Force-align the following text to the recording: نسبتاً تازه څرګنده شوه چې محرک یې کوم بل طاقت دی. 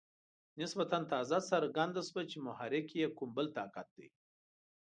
نسبتاً 0.61 0.99
تازه 1.11 1.37
څرګنده 1.51 2.01
شوه 2.09 2.21
چې 2.29 2.37
محرک 2.47 2.87
یې 2.99 3.07
کوم 3.17 3.29
بل 3.35 3.47
طاقت 3.57 3.87
دی. 3.97 4.07